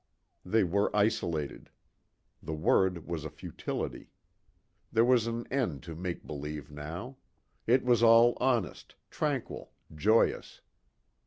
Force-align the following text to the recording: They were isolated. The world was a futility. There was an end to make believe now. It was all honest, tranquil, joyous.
They 0.43 0.63
were 0.63 0.89
isolated. 0.95 1.69
The 2.41 2.55
world 2.55 3.05
was 3.07 3.23
a 3.23 3.29
futility. 3.29 4.09
There 4.91 5.05
was 5.05 5.27
an 5.27 5.45
end 5.53 5.83
to 5.83 5.93
make 5.95 6.25
believe 6.25 6.71
now. 6.71 7.17
It 7.67 7.85
was 7.85 8.01
all 8.01 8.35
honest, 8.41 8.95
tranquil, 9.11 9.73
joyous. 9.93 10.61